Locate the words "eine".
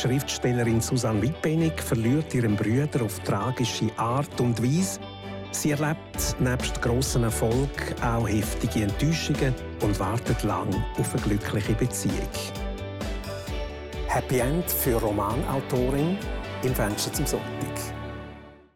11.12-11.22